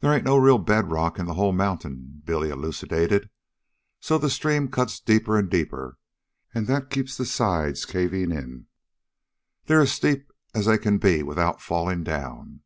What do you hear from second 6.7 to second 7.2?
keeps